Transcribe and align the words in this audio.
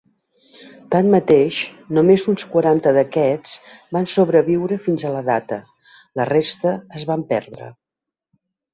Tanmateix, 0.93 1.59
només 1.97 2.23
uns 2.33 2.47
quaranta 2.55 2.95
d'aquests 2.97 3.55
van 3.99 4.11
sobreviure 4.15 4.81
fins 4.89 5.09
a 5.09 5.15
la 5.19 5.25
data, 5.31 5.63
la 6.23 6.31
resta 6.35 6.77
es 7.01 7.11
van 7.15 7.31
perdre. 7.37 7.73